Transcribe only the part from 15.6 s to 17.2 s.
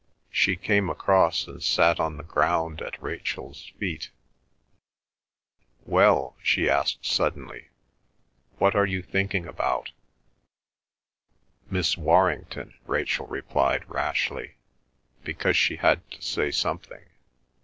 had to say something.